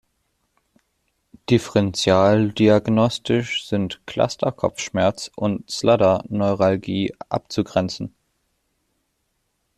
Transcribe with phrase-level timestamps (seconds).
[1.51, 8.11] Differenzialdiagnostisch sind Cluster-Kopfschmerz und Sluder-Neuralgie abzugrenzen.